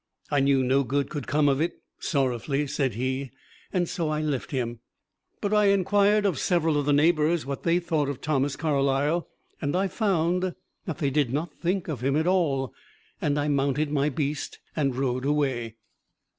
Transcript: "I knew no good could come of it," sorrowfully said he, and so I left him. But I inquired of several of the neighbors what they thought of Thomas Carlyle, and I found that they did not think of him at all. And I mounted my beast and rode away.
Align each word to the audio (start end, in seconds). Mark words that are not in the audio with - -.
"I 0.31 0.39
knew 0.39 0.63
no 0.63 0.83
good 0.83 1.11
could 1.11 1.27
come 1.27 1.47
of 1.47 1.61
it," 1.61 1.79
sorrowfully 1.99 2.65
said 2.65 2.95
he, 2.95 3.29
and 3.71 3.87
so 3.87 4.09
I 4.09 4.19
left 4.21 4.49
him. 4.49 4.79
But 5.41 5.53
I 5.53 5.65
inquired 5.65 6.25
of 6.25 6.39
several 6.39 6.75
of 6.79 6.87
the 6.87 6.91
neighbors 6.91 7.45
what 7.45 7.61
they 7.61 7.79
thought 7.79 8.09
of 8.09 8.19
Thomas 8.19 8.55
Carlyle, 8.55 9.29
and 9.61 9.75
I 9.75 9.87
found 9.87 10.55
that 10.85 10.97
they 10.97 11.11
did 11.11 11.31
not 11.31 11.53
think 11.53 11.87
of 11.87 12.01
him 12.01 12.15
at 12.15 12.25
all. 12.25 12.73
And 13.21 13.37
I 13.37 13.47
mounted 13.47 13.91
my 13.91 14.09
beast 14.09 14.57
and 14.75 14.95
rode 14.95 15.23
away. 15.23 15.75